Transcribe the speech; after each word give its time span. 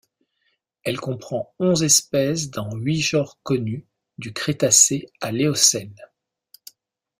Elle 0.81 0.99
comprend 0.99 1.53
onze 1.59 1.83
espèces 1.83 2.49
dans 2.49 2.75
huit 2.75 3.01
genres 3.01 3.37
connus 3.43 3.85
du 4.17 4.33
Crétacé 4.33 5.05
à 5.19 5.31
l'Éocène. 5.31 5.93